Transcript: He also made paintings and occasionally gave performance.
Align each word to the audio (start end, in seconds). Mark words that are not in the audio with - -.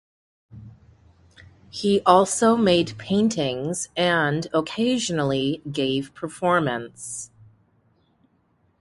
He 1.69 2.01
also 2.07 2.57
made 2.57 2.97
paintings 2.97 3.89
and 3.95 4.47
occasionally 4.51 5.61
gave 5.71 6.11
performance. 6.15 7.29